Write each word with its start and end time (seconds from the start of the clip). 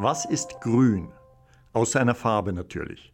Was 0.00 0.24
ist 0.24 0.60
grün? 0.60 1.08
Außer 1.72 2.00
einer 2.00 2.14
Farbe 2.14 2.52
natürlich. 2.52 3.12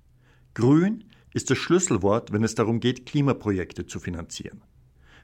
Grün 0.53 1.05
ist 1.33 1.49
das 1.49 1.57
Schlüsselwort, 1.57 2.31
wenn 2.31 2.45
es 2.45 2.57
darum 2.57 2.79
geht, 2.79 3.07
Klimaprojekte 3.07 3.87
zu 3.87 3.99
finanzieren. 3.99 4.61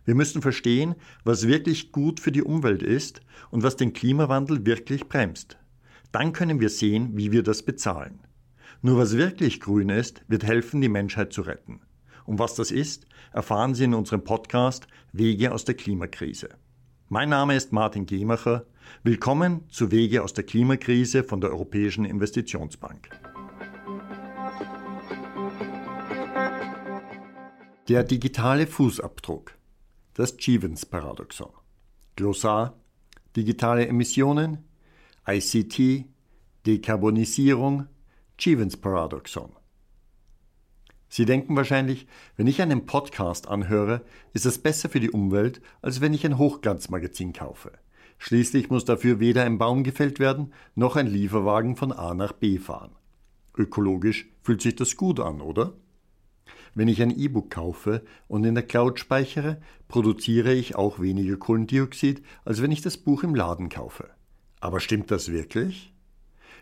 Wir 0.06 0.14
müssen 0.14 0.40
verstehen, 0.40 0.94
was 1.22 1.46
wirklich 1.46 1.92
gut 1.92 2.18
für 2.18 2.32
die 2.32 2.42
Umwelt 2.42 2.82
ist 2.82 3.20
und 3.50 3.62
was 3.62 3.76
den 3.76 3.92
Klimawandel 3.92 4.64
wirklich 4.64 5.06
bremst. 5.06 5.58
Dann 6.12 6.32
können 6.32 6.60
wir 6.60 6.70
sehen, 6.70 7.10
wie 7.18 7.30
wir 7.30 7.42
das 7.42 7.62
bezahlen. 7.62 8.20
Nur 8.80 8.96
was 8.96 9.18
wirklich 9.18 9.60
grün 9.60 9.90
ist, 9.90 10.24
wird 10.28 10.44
helfen, 10.44 10.80
die 10.80 10.88
Menschheit 10.88 11.34
zu 11.34 11.42
retten. 11.42 11.82
Und 12.24 12.38
was 12.38 12.54
das 12.54 12.70
ist, 12.70 13.04
erfahren 13.34 13.74
Sie 13.74 13.84
in 13.84 13.92
unserem 13.92 14.24
Podcast 14.24 14.86
Wege 15.12 15.52
aus 15.52 15.66
der 15.66 15.74
Klimakrise. 15.74 16.48
Mein 17.12 17.28
Name 17.28 17.56
ist 17.56 17.72
Martin 17.72 18.06
Gemacher. 18.06 18.66
Willkommen 19.02 19.68
zu 19.68 19.90
Wege 19.90 20.22
aus 20.22 20.32
der 20.32 20.44
Klimakrise 20.44 21.24
von 21.24 21.40
der 21.40 21.50
Europäischen 21.50 22.04
Investitionsbank. 22.04 23.10
Der 27.88 28.04
digitale 28.04 28.68
Fußabdruck. 28.68 29.58
Das 30.14 30.36
Stevens-Paradoxon. 30.38 31.50
Glossar. 32.14 32.78
Digitale 33.34 33.88
Emissionen. 33.88 34.58
ICT. 35.26 36.04
Dekarbonisierung. 36.64 37.88
Stevens-Paradoxon. 38.38 39.50
Sie 41.10 41.24
denken 41.24 41.56
wahrscheinlich, 41.56 42.06
wenn 42.36 42.46
ich 42.46 42.62
einen 42.62 42.86
Podcast 42.86 43.48
anhöre, 43.48 44.02
ist 44.32 44.46
es 44.46 44.58
besser 44.58 44.88
für 44.88 45.00
die 45.00 45.10
Umwelt, 45.10 45.60
als 45.82 46.00
wenn 46.00 46.14
ich 46.14 46.24
ein 46.24 46.38
Hochglanzmagazin 46.38 47.32
kaufe. 47.32 47.72
Schließlich 48.18 48.70
muss 48.70 48.84
dafür 48.84 49.18
weder 49.18 49.44
ein 49.44 49.58
Baum 49.58 49.82
gefällt 49.82 50.20
werden, 50.20 50.52
noch 50.76 50.94
ein 50.94 51.08
Lieferwagen 51.08 51.74
von 51.74 51.90
A 51.90 52.14
nach 52.14 52.32
B 52.32 52.58
fahren. 52.58 52.92
Ökologisch 53.56 54.28
fühlt 54.42 54.62
sich 54.62 54.76
das 54.76 54.96
gut 54.96 55.18
an, 55.18 55.40
oder? 55.40 55.74
Wenn 56.74 56.86
ich 56.86 57.02
ein 57.02 57.10
E-Book 57.10 57.50
kaufe 57.50 58.04
und 58.28 58.44
in 58.44 58.54
der 58.54 58.62
Cloud 58.62 59.00
speichere, 59.00 59.60
produziere 59.88 60.52
ich 60.52 60.76
auch 60.76 61.00
weniger 61.00 61.36
Kohlendioxid, 61.36 62.22
als 62.44 62.62
wenn 62.62 62.70
ich 62.70 62.82
das 62.82 62.96
Buch 62.96 63.24
im 63.24 63.34
Laden 63.34 63.68
kaufe. 63.68 64.10
Aber 64.60 64.78
stimmt 64.78 65.10
das 65.10 65.32
wirklich? 65.32 65.92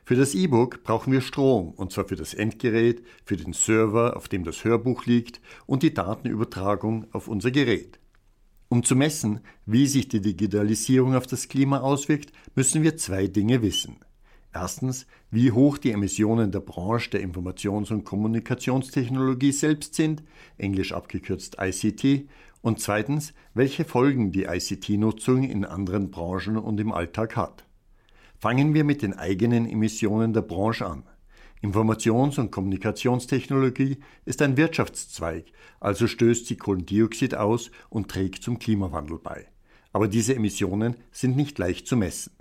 Für 0.05 0.17
das 0.17 0.35
E-Book 0.35 0.83
brauchen 0.85 1.13
wir 1.13 1.21
Strom, 1.21 1.71
und 1.71 1.93
zwar 1.93 2.07
für 2.07 2.17
das 2.17 2.35
Endgerät, 2.35 3.03
für 3.25 3.37
den 3.37 3.53
Server, 3.53 4.17
auf 4.17 4.29
dem 4.29 4.45
das 4.45 4.65
Hörbuch 4.65 5.07
liegt, 5.07 5.41
und 5.67 5.83
die 5.83 5.95
Datenübertragung 5.95 7.07
auf 7.13 7.29
unser 7.29 7.51
Gerät. 7.51 7.99
Um 8.69 8.83
zu 8.83 8.97
messen, 8.97 9.41
wie 9.65 9.87
sich 9.87 10.09
die 10.09 10.21
Digitalisierung 10.21 11.15
auf 11.15 11.27
das 11.27 11.49
Klima 11.49 11.81
auswirkt, 11.81 12.33
müssen 12.55 12.83
wir 12.83 12.97
zwei 12.97 13.27
Dinge 13.27 13.63
wissen. 13.63 13.97
Erstens, 14.53 15.07
wie 15.31 15.53
hoch 15.53 15.79
die 15.79 15.93
Emissionen 15.93 16.51
der 16.53 16.61
Branche 16.61 17.11
der 17.11 17.23
Informations- 17.23 17.93
und 17.93 18.05
Kommunikationstechnologie 18.05 19.53
selbst 19.53 19.95
sind, 19.95 20.23
englisch 20.57 20.93
abgekürzt 20.93 21.57
ICT, 21.61 22.29
und 22.61 22.81
zweitens, 22.81 23.35
welche 23.55 23.85
Folgen 23.85 24.33
die 24.33 24.45
ICT-Nutzung 24.45 25.45
in 25.45 25.65
anderen 25.65 26.11
Branchen 26.11 26.57
und 26.57 26.81
im 26.81 26.93
Alltag 26.93 27.37
hat. 27.37 27.68
Fangen 28.41 28.73
wir 28.73 28.85
mit 28.85 29.03
den 29.03 29.15
eigenen 29.15 29.69
Emissionen 29.69 30.33
der 30.33 30.43
Branche 30.43 30.87
an. 30.87 31.03
Informations- 31.61 32.39
und 32.39 32.53
Kommunikationstechnologie 32.53 33.99
ist 34.27 34.41
ein 34.43 34.57
Wirtschaftszweig, 34.57 35.47
also 35.81 36.07
stößt 36.07 36.47
sie 36.47 36.55
Kohlendioxid 36.55 37.35
aus 37.35 37.73
und 37.91 38.09
trägt 38.09 38.45
zum 38.45 38.61
Klimawandel 38.61 39.19
bei. 39.19 39.49
Aber 39.93 40.07
diese 40.07 40.37
Emissionen 40.37 40.95
sind 41.11 41.37
nicht 41.37 41.59
leicht 41.59 41.89
zu 41.89 41.97
messen. 41.97 42.33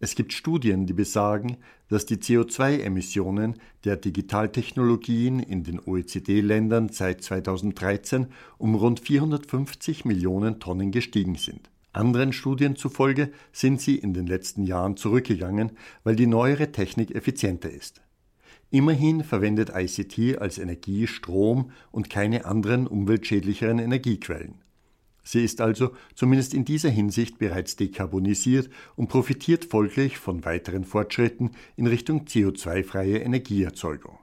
Es 0.00 0.14
gibt 0.14 0.32
Studien, 0.32 0.86
die 0.86 0.94
besagen, 0.94 1.58
dass 1.90 2.06
die 2.06 2.16
CO2-Emissionen 2.16 3.60
der 3.84 3.96
Digitaltechnologien 3.96 5.40
in 5.40 5.64
den 5.64 5.80
OECD-Ländern 5.80 6.88
seit 6.88 7.22
2013 7.22 8.28
um 8.56 8.74
rund 8.74 9.00
450 9.00 10.06
Millionen 10.06 10.60
Tonnen 10.60 10.92
gestiegen 10.92 11.34
sind. 11.34 11.68
Anderen 11.96 12.34
Studien 12.34 12.76
zufolge 12.76 13.32
sind 13.52 13.80
sie 13.80 13.96
in 13.96 14.12
den 14.12 14.26
letzten 14.26 14.64
Jahren 14.64 14.98
zurückgegangen, 14.98 15.72
weil 16.04 16.14
die 16.14 16.26
neuere 16.26 16.70
Technik 16.70 17.14
effizienter 17.14 17.70
ist. 17.70 18.02
Immerhin 18.70 19.24
verwendet 19.24 19.72
ICT 19.74 20.38
als 20.38 20.58
Energie 20.58 21.06
Strom 21.06 21.70
und 21.92 22.10
keine 22.10 22.44
anderen 22.44 22.86
umweltschädlicheren 22.86 23.78
Energiequellen. 23.78 24.56
Sie 25.22 25.42
ist 25.42 25.60
also 25.60 25.92
zumindest 26.14 26.52
in 26.52 26.66
dieser 26.66 26.90
Hinsicht 26.90 27.38
bereits 27.38 27.76
dekarbonisiert 27.76 28.68
und 28.94 29.08
profitiert 29.08 29.64
folglich 29.64 30.18
von 30.18 30.44
weiteren 30.44 30.84
Fortschritten 30.84 31.52
in 31.76 31.86
Richtung 31.86 32.26
CO2-freie 32.26 33.18
Energieerzeugung. 33.18 34.18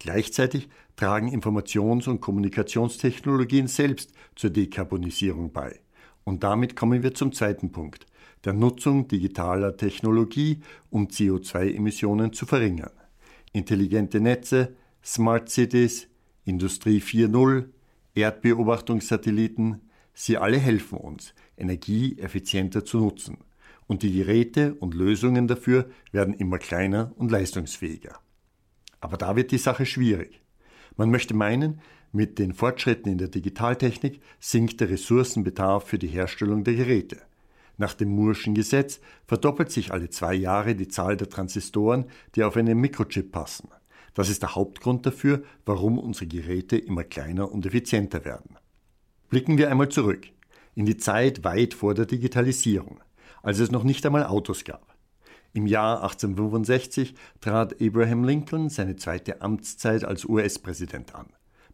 Gleichzeitig 0.00 0.68
tragen 0.96 1.28
Informations- 1.28 2.08
und 2.08 2.20
Kommunikationstechnologien 2.20 3.68
selbst 3.68 4.12
zur 4.34 4.50
Dekarbonisierung 4.50 5.52
bei. 5.52 5.80
Und 6.28 6.44
damit 6.44 6.76
kommen 6.76 7.02
wir 7.02 7.14
zum 7.14 7.32
zweiten 7.32 7.72
Punkt, 7.72 8.06
der 8.44 8.52
Nutzung 8.52 9.08
digitaler 9.08 9.78
Technologie, 9.78 10.60
um 10.90 11.06
CO2-Emissionen 11.06 12.34
zu 12.34 12.44
verringern. 12.44 12.92
Intelligente 13.54 14.20
Netze, 14.20 14.76
Smart 15.02 15.48
Cities, 15.48 16.06
Industrie 16.44 17.00
4.0, 17.00 17.70
Erdbeobachtungssatelliten, 18.14 19.80
sie 20.12 20.36
alle 20.36 20.58
helfen 20.58 20.98
uns, 20.98 21.32
Energie 21.56 22.18
effizienter 22.18 22.84
zu 22.84 22.98
nutzen. 22.98 23.38
Und 23.86 24.02
die 24.02 24.12
Geräte 24.12 24.74
und 24.74 24.92
Lösungen 24.92 25.48
dafür 25.48 25.88
werden 26.12 26.34
immer 26.34 26.58
kleiner 26.58 27.10
und 27.16 27.30
leistungsfähiger. 27.30 28.18
Aber 29.00 29.16
da 29.16 29.34
wird 29.34 29.50
die 29.50 29.56
Sache 29.56 29.86
schwierig. 29.86 30.42
Man 30.98 31.12
möchte 31.12 31.32
meinen, 31.32 31.80
mit 32.10 32.40
den 32.40 32.52
Fortschritten 32.52 33.08
in 33.12 33.18
der 33.18 33.28
Digitaltechnik 33.28 34.20
sinkt 34.40 34.80
der 34.80 34.90
Ressourcenbedarf 34.90 35.84
für 35.84 35.98
die 35.98 36.08
Herstellung 36.08 36.64
der 36.64 36.74
Geräte. 36.74 37.18
Nach 37.76 37.94
dem 37.94 38.18
Moore'schen 38.18 38.52
Gesetz 38.52 38.98
verdoppelt 39.24 39.70
sich 39.70 39.92
alle 39.92 40.10
zwei 40.10 40.34
Jahre 40.34 40.74
die 40.74 40.88
Zahl 40.88 41.16
der 41.16 41.28
Transistoren, 41.28 42.06
die 42.34 42.42
auf 42.42 42.56
einen 42.56 42.78
Mikrochip 42.78 43.30
passen. 43.30 43.68
Das 44.14 44.28
ist 44.28 44.42
der 44.42 44.56
Hauptgrund 44.56 45.06
dafür, 45.06 45.44
warum 45.64 46.00
unsere 46.00 46.26
Geräte 46.26 46.76
immer 46.76 47.04
kleiner 47.04 47.52
und 47.52 47.64
effizienter 47.64 48.24
werden. 48.24 48.56
Blicken 49.28 49.56
wir 49.56 49.70
einmal 49.70 49.90
zurück 49.90 50.26
in 50.74 50.84
die 50.84 50.96
Zeit 50.96 51.44
weit 51.44 51.74
vor 51.74 51.94
der 51.94 52.06
Digitalisierung, 52.06 52.98
als 53.44 53.60
es 53.60 53.70
noch 53.70 53.84
nicht 53.84 54.04
einmal 54.04 54.26
Autos 54.26 54.64
gab. 54.64 54.97
Im 55.52 55.66
Jahr 55.66 56.02
1865 56.02 57.14
trat 57.40 57.80
Abraham 57.80 58.24
Lincoln 58.24 58.68
seine 58.68 58.96
zweite 58.96 59.40
Amtszeit 59.40 60.04
als 60.04 60.24
US-Präsident 60.24 61.14
an. 61.14 61.26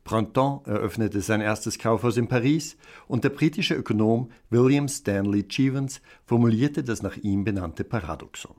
Printemps 0.05 0.67
eröffnete 0.67 1.23
sein 1.23 1.41
erstes 1.41 1.79
Kaufhaus 1.79 2.17
in 2.17 2.29
Paris 2.29 2.77
und 3.09 3.25
der 3.25 3.31
britische 3.31 3.75
Ökonom 3.75 4.31
William 4.51 4.87
Stanley 4.87 5.47
Jevons 5.49 6.01
formulierte 6.27 6.85
das 6.85 7.03
nach 7.03 7.17
ihm 7.17 7.45
benannte 7.45 7.85
Paradoxon. 7.85 8.55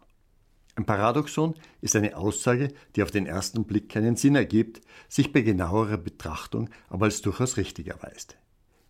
Ein 0.76 0.86
Paradoxon 0.86 1.54
ist 1.82 1.96
eine 1.96 2.18
Aussage, 2.18 2.74
die 2.96 3.04
auf 3.04 3.12
den 3.12 3.28
ersten 3.28 3.64
Blick 3.64 3.90
keinen 3.90 4.18
Sinn 4.18 4.36
ergibt, 4.36 4.82
sich 5.08 5.32
bei 5.32 5.42
genauerer 5.42 5.98
Betrachtung 5.98 6.70
aber 6.90 7.06
als 7.06 7.22
durchaus 7.22 7.56
richtig 7.58 7.88
erweist. 7.88 8.38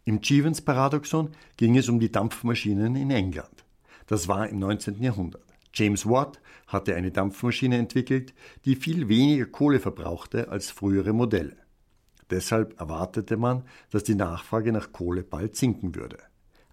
Im 0.06 0.20
Jevons-Paradoxon 0.22 1.32
ging 1.58 1.78
es 1.78 1.90
um 1.90 2.00
die 2.00 2.12
Dampfmaschinen 2.12 2.96
in 2.96 3.12
England. 3.12 3.66
Das 4.08 4.28
war 4.28 4.48
im 4.48 4.60
19. 4.60 5.02
Jahrhundert. 5.02 5.55
James 5.76 6.06
Watt 6.08 6.40
hatte 6.68 6.96
eine 6.96 7.12
Dampfmaschine 7.12 7.78
entwickelt, 7.78 8.34
die 8.64 8.78
viel 8.78 9.10
weniger 9.10 9.46
Kohle 9.46 9.80
verbrauchte 9.82 10.50
als 10.50 10.72
frühere 10.72 11.12
Modelle. 11.12 11.58
Deshalb 12.30 12.80
erwartete 12.80 13.38
man, 13.38 13.64
dass 13.92 14.04
die 14.04 14.16
Nachfrage 14.16 14.72
nach 14.72 14.94
Kohle 14.94 15.24
bald 15.24 15.56
sinken 15.56 15.94
würde. 15.94 16.18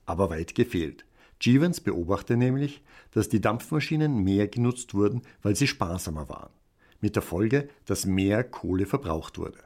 Aber 0.06 0.30
weit 0.30 0.54
gefehlt. 0.54 1.04
Jevons 1.40 1.80
beobachtete 1.80 2.36
nämlich, 2.36 2.82
dass 3.10 3.28
die 3.28 3.40
Dampfmaschinen 3.40 4.22
mehr 4.22 4.46
genutzt 4.46 4.94
wurden, 4.94 5.22
weil 5.42 5.56
sie 5.56 5.66
sparsamer 5.66 6.28
waren. 6.28 6.52
Mit 7.00 7.16
der 7.16 7.22
Folge, 7.22 7.68
dass 7.84 8.06
mehr 8.06 8.44
Kohle 8.44 8.86
verbraucht 8.86 9.36
wurde. 9.36 9.58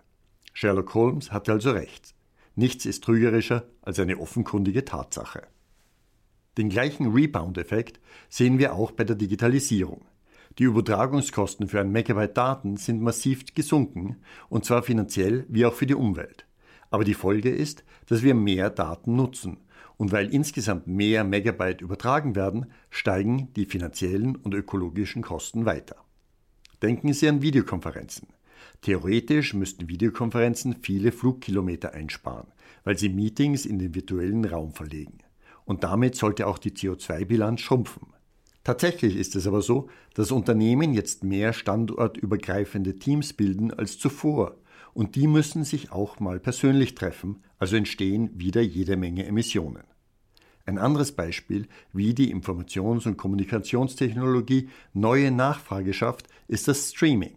Sherlock 0.55 0.95
Holmes 0.95 1.31
hatte 1.31 1.53
also 1.53 1.73
recht. 1.73 2.15
Nichts 2.55 2.87
ist 2.87 3.05
trügerischer 3.05 3.65
als 3.83 3.99
eine 4.01 4.19
offenkundige 4.19 4.87
Tatsache. 4.87 5.47
Den 6.59 6.71
gleichen 6.71 7.13
Rebound-Effekt 7.13 8.01
sehen 8.29 8.59
wir 8.59 8.75
auch 8.75 8.93
bei 8.93 9.05
der 9.05 9.17
Digitalisierung. 9.17 10.07
Die 10.59 10.65
Übertragungskosten 10.65 11.69
für 11.69 11.81
ein 11.81 11.93
Megabyte 11.93 12.35
Daten 12.35 12.79
sind 12.79 13.03
massiv 13.03 13.45
gesunken, 13.55 14.17
und 14.49 14.65
zwar 14.65 14.83
finanziell 14.83 15.45
wie 15.49 15.67
auch 15.67 15.75
für 15.75 15.85
die 15.85 15.95
Umwelt. 15.95 16.47
Aber 16.91 17.05
die 17.05 17.15
Folge 17.15 17.51
ist, 17.51 17.85
dass 18.07 18.23
wir 18.23 18.35
mehr 18.35 18.71
Daten 18.71 19.17
nutzen. 19.17 19.59
Und 19.99 20.13
weil 20.13 20.33
insgesamt 20.33 20.87
mehr 20.87 21.25
Megabyte 21.25 21.83
übertragen 21.83 22.37
werden, 22.37 22.67
steigen 22.91 23.53
die 23.55 23.67
finanziellen 23.67 24.37
und 24.37 24.55
ökologischen 24.55 25.23
Kosten 25.23 25.67
weiter. 25.67 25.97
Denken 26.83 27.13
Sie 27.13 27.29
an 27.29 27.43
Videokonferenzen. 27.43 28.29
Theoretisch 28.83 29.55
müssten 29.55 29.89
Videokonferenzen 29.89 30.77
viele 30.83 31.13
Flugkilometer 31.13 31.93
einsparen, 31.93 32.49
weil 32.85 32.99
sie 32.99 33.09
Meetings 33.09 33.65
in 33.65 33.79
den 33.79 33.95
virtuellen 33.95 34.45
Raum 34.45 34.73
verlegen. 34.73 35.19
Und 35.67 35.85
damit 35.85 36.17
sollte 36.17 36.47
auch 36.47 36.57
die 36.57 36.71
CO2-Bilanz 36.71 37.61
schrumpfen. 37.61 38.15
Tatsächlich 38.65 39.17
ist 39.17 39.37
es 39.37 39.47
aber 39.47 39.61
so, 39.61 39.89
dass 40.15 40.33
Unternehmen 40.33 40.95
jetzt 40.95 41.23
mehr 41.23 41.53
standortübergreifende 41.53 42.99
Teams 42.99 43.35
bilden 43.35 43.73
als 43.73 43.99
zuvor 43.99 44.57
und 44.95 45.15
die 45.15 45.27
müssen 45.27 45.63
sich 45.63 45.93
auch 45.93 46.21
mal 46.21 46.41
persönlich 46.41 46.95
treffen, 46.95 47.43
also 47.59 47.77
entstehen 47.77 48.31
wieder 48.35 48.63
jede 48.63 48.97
Menge 48.97 49.27
Emissionen. 49.27 49.85
Ein 50.65 50.79
anderes 50.79 51.13
Beispiel, 51.13 51.69
wie 51.93 52.15
die 52.15 52.35
Informations- 52.35 53.07
und 53.07 53.19
Kommunikationstechnologie 53.19 54.71
neue 54.95 55.31
Nachfrage 55.31 55.93
schafft, 55.93 56.29
ist 56.49 56.67
das 56.67 56.91
Streaming. 56.91 57.35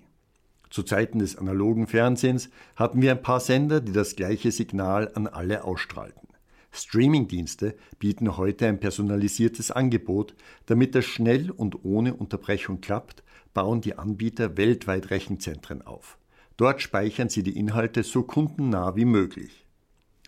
Zu 0.70 0.84
Zeiten 0.84 1.20
des 1.20 1.36
analogen 1.36 1.88
Fernsehens 1.88 2.50
hatten 2.78 3.02
wir 3.02 3.12
ein 3.12 3.22
paar 3.22 3.42
Sender, 3.42 3.82
die 3.82 3.92
das 3.92 4.16
gleiche 4.16 4.52
Signal 4.52 5.12
an 5.14 5.28
alle 5.28 5.64
ausstrahlten. 5.64 6.29
Streamingdienste 6.72 7.76
bieten 7.98 8.38
heute 8.38 8.68
ein 8.68 8.80
personalisiertes 8.80 9.72
Angebot. 9.72 10.36
Damit 10.66 10.96
das 10.96 11.06
schnell 11.06 11.52
und 11.52 11.84
ohne 11.84 12.14
Unterbrechung 12.14 12.82
klappt, 12.82 13.24
bauen 13.54 13.82
die 13.82 13.98
Anbieter 13.98 14.58
weltweit 14.58 15.10
Rechenzentren 15.10 15.82
auf. 15.82 16.18
Dort 16.58 16.82
speichern 16.82 17.30
sie 17.30 17.44
die 17.44 17.58
Inhalte 17.58 18.04
so 18.04 18.24
kundennah 18.24 18.96
wie 18.96 19.06
möglich. 19.06 19.66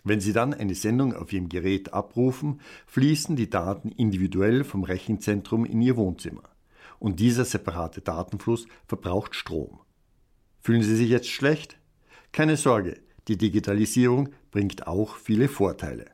Wenn 0.04 0.20
Sie 0.20 0.32
dann 0.32 0.52
eine 0.52 0.74
Sendung 0.74 1.14
auf 1.14 1.32
Ihrem 1.32 1.48
Gerät 1.48 1.92
abrufen, 1.92 2.60
fließen 2.86 3.36
die 3.36 3.48
Daten 3.48 3.90
individuell 3.90 4.64
vom 4.64 4.82
Rechenzentrum 4.82 5.64
in 5.64 5.80
Ihr 5.80 5.96
Wohnzimmer. 5.96 6.42
Und 6.98 7.20
dieser 7.20 7.44
separate 7.44 8.00
Datenfluss 8.00 8.66
verbraucht 8.86 9.34
Strom. 9.36 9.78
Fühlen 10.60 10.82
Sie 10.82 10.96
sich 10.96 11.08
jetzt 11.08 11.28
schlecht? 11.28 11.78
Keine 12.32 12.56
Sorge, 12.56 12.98
die 13.28 13.36
Digitalisierung 13.36 14.30
bringt 14.50 14.86
auch 14.86 15.16
viele 15.16 15.48
Vorteile. 15.48 16.11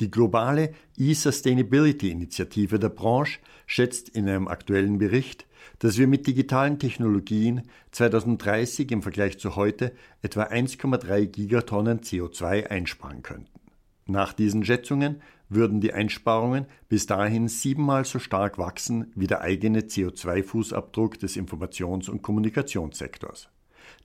Die 0.00 0.10
globale 0.10 0.74
E-Sustainability-Initiative 0.98 2.78
der 2.78 2.90
Branche 2.90 3.38
schätzt 3.66 4.10
in 4.10 4.28
einem 4.28 4.46
aktuellen 4.46 4.98
Bericht, 4.98 5.46
dass 5.78 5.96
wir 5.96 6.06
mit 6.06 6.26
digitalen 6.26 6.78
Technologien 6.78 7.62
2030 7.92 8.90
im 8.90 9.02
Vergleich 9.02 9.38
zu 9.38 9.56
heute 9.56 9.92
etwa 10.20 10.44
1,3 10.44 11.26
Gigatonnen 11.26 12.00
CO2 12.00 12.66
einsparen 12.66 13.22
könnten. 13.22 13.60
Nach 14.06 14.32
diesen 14.32 14.64
Schätzungen 14.64 15.22
würden 15.48 15.80
die 15.80 15.92
Einsparungen 15.92 16.66
bis 16.88 17.06
dahin 17.06 17.48
siebenmal 17.48 18.04
so 18.04 18.18
stark 18.18 18.58
wachsen 18.58 19.12
wie 19.14 19.26
der 19.26 19.40
eigene 19.40 19.80
CO2-Fußabdruck 19.80 21.18
des 21.18 21.36
Informations- 21.36 22.08
und 22.08 22.22
Kommunikationssektors. 22.22 23.48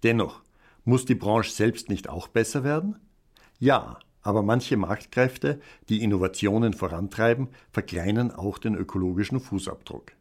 Dennoch, 0.03 0.41
muss 0.85 1.05
die 1.05 1.15
Branche 1.15 1.51
selbst 1.51 1.89
nicht 1.89 2.09
auch 2.09 2.27
besser 2.27 2.63
werden? 2.63 2.95
Ja, 3.59 3.99
aber 4.21 4.43
manche 4.43 4.77
Marktkräfte, 4.77 5.59
die 5.89 6.03
Innovationen 6.03 6.73
vorantreiben, 6.73 7.49
verkleinern 7.71 8.31
auch 8.31 8.57
den 8.57 8.75
ökologischen 8.75 9.39
Fußabdruck. 9.39 10.11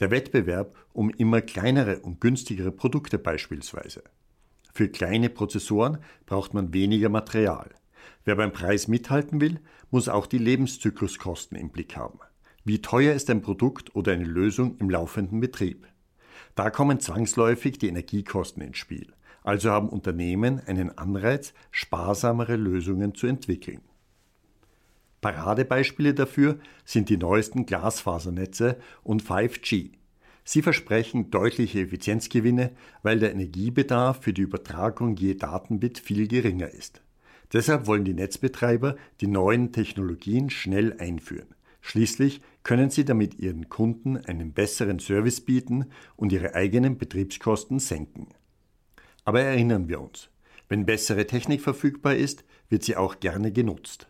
Der 0.00 0.10
Wettbewerb 0.10 0.74
um 0.92 1.10
immer 1.10 1.40
kleinere 1.42 2.00
und 2.00 2.20
günstigere 2.20 2.72
Produkte 2.72 3.18
beispielsweise. 3.18 4.02
Für 4.72 4.88
kleine 4.88 5.28
Prozessoren 5.28 5.98
braucht 6.26 6.54
man 6.54 6.72
weniger 6.72 7.08
Material. 7.08 7.70
Wer 8.24 8.36
beim 8.36 8.52
Preis 8.52 8.88
mithalten 8.88 9.40
will, 9.40 9.60
muss 9.90 10.08
auch 10.08 10.26
die 10.26 10.38
Lebenszykluskosten 10.38 11.58
im 11.58 11.70
Blick 11.70 11.96
haben. 11.96 12.20
Wie 12.64 12.80
teuer 12.80 13.14
ist 13.14 13.30
ein 13.30 13.42
Produkt 13.42 13.94
oder 13.94 14.12
eine 14.12 14.24
Lösung 14.24 14.76
im 14.78 14.90
laufenden 14.90 15.40
Betrieb? 15.40 15.86
Da 16.54 16.70
kommen 16.70 17.00
zwangsläufig 17.00 17.78
die 17.78 17.88
Energiekosten 17.88 18.62
ins 18.62 18.78
Spiel. 18.78 19.12
Also 19.42 19.70
haben 19.70 19.88
Unternehmen 19.88 20.60
einen 20.66 20.96
Anreiz, 20.96 21.54
sparsamere 21.70 22.56
Lösungen 22.56 23.14
zu 23.14 23.26
entwickeln. 23.26 23.80
Paradebeispiele 25.20 26.14
dafür 26.14 26.58
sind 26.84 27.08
die 27.08 27.16
neuesten 27.16 27.66
Glasfasernetze 27.66 28.78
und 29.02 29.22
5G. 29.22 29.92
Sie 30.44 30.62
versprechen 30.62 31.30
deutliche 31.30 31.80
Effizienzgewinne, 31.80 32.72
weil 33.02 33.18
der 33.18 33.32
Energiebedarf 33.32 34.22
für 34.22 34.32
die 34.32 34.42
Übertragung 34.42 35.16
je 35.16 35.34
Datenbit 35.34 35.98
viel 35.98 36.26
geringer 36.26 36.68
ist. 36.68 37.02
Deshalb 37.52 37.86
wollen 37.86 38.04
die 38.04 38.14
Netzbetreiber 38.14 38.96
die 39.20 39.26
neuen 39.26 39.72
Technologien 39.72 40.50
schnell 40.50 40.96
einführen. 40.98 41.48
Schließlich 41.82 42.40
können 42.62 42.90
sie 42.90 43.04
damit 43.04 43.38
ihren 43.38 43.68
Kunden 43.68 44.16
einen 44.16 44.52
besseren 44.52 44.98
Service 44.98 45.40
bieten 45.40 45.86
und 46.16 46.32
ihre 46.32 46.54
eigenen 46.54 46.98
Betriebskosten 46.98 47.78
senken. 47.78 48.28
Aber 49.30 49.42
erinnern 49.42 49.88
wir 49.88 50.00
uns, 50.00 50.28
wenn 50.68 50.86
bessere 50.86 51.24
Technik 51.24 51.60
verfügbar 51.60 52.16
ist, 52.16 52.42
wird 52.68 52.82
sie 52.82 52.96
auch 52.96 53.20
gerne 53.20 53.52
genutzt. 53.52 54.08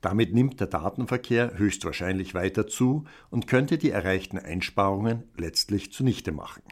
Damit 0.00 0.32
nimmt 0.32 0.60
der 0.60 0.66
Datenverkehr 0.66 1.58
höchstwahrscheinlich 1.58 2.32
weiter 2.32 2.66
zu 2.66 3.04
und 3.28 3.46
könnte 3.46 3.76
die 3.76 3.90
erreichten 3.90 4.38
Einsparungen 4.38 5.24
letztlich 5.36 5.92
zunichte 5.92 6.32
machen. 6.32 6.62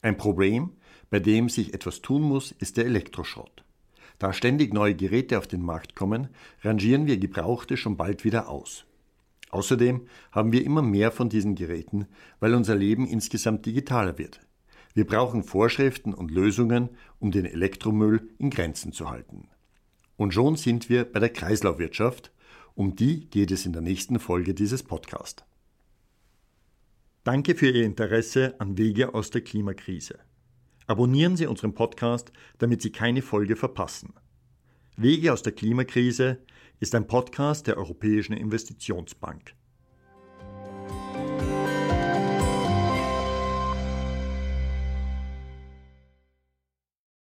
Ein 0.00 0.16
Problem, 0.16 0.72
bei 1.10 1.20
dem 1.20 1.48
sich 1.48 1.74
etwas 1.74 2.02
tun 2.02 2.22
muss, 2.22 2.50
ist 2.50 2.76
der 2.76 2.86
Elektroschrott. 2.86 3.62
Da 4.18 4.32
ständig 4.32 4.74
neue 4.74 4.96
Geräte 4.96 5.38
auf 5.38 5.46
den 5.46 5.62
Markt 5.62 5.94
kommen, 5.94 6.26
rangieren 6.62 7.06
wir 7.06 7.18
Gebrauchte 7.18 7.76
schon 7.76 7.96
bald 7.96 8.24
wieder 8.24 8.48
aus. 8.48 8.84
Außerdem 9.50 10.08
haben 10.32 10.50
wir 10.50 10.64
immer 10.64 10.82
mehr 10.82 11.12
von 11.12 11.28
diesen 11.28 11.54
Geräten, 11.54 12.08
weil 12.40 12.52
unser 12.52 12.74
Leben 12.74 13.06
insgesamt 13.06 13.64
digitaler 13.64 14.18
wird. 14.18 14.40
Wir 14.94 15.06
brauchen 15.06 15.42
Vorschriften 15.42 16.12
und 16.12 16.30
Lösungen, 16.30 16.90
um 17.18 17.30
den 17.30 17.46
Elektromüll 17.46 18.28
in 18.38 18.50
Grenzen 18.50 18.92
zu 18.92 19.08
halten. 19.08 19.48
Und 20.16 20.34
schon 20.34 20.56
sind 20.56 20.88
wir 20.88 21.04
bei 21.04 21.18
der 21.18 21.30
Kreislaufwirtschaft, 21.30 22.30
um 22.74 22.94
die 22.94 23.28
geht 23.28 23.50
es 23.50 23.66
in 23.66 23.72
der 23.72 23.82
nächsten 23.82 24.18
Folge 24.18 24.54
dieses 24.54 24.82
Podcasts. 24.82 25.44
Danke 27.24 27.54
für 27.54 27.70
Ihr 27.70 27.84
Interesse 27.84 28.54
an 28.58 28.76
Wege 28.76 29.14
aus 29.14 29.30
der 29.30 29.42
Klimakrise. 29.42 30.18
Abonnieren 30.86 31.36
Sie 31.36 31.46
unseren 31.46 31.74
Podcast, 31.74 32.32
damit 32.58 32.82
Sie 32.82 32.90
keine 32.90 33.22
Folge 33.22 33.56
verpassen. 33.56 34.12
Wege 34.96 35.32
aus 35.32 35.42
der 35.42 35.52
Klimakrise 35.52 36.38
ist 36.80 36.94
ein 36.94 37.06
Podcast 37.06 37.66
der 37.66 37.78
Europäischen 37.78 38.32
Investitionsbank. 38.32 39.54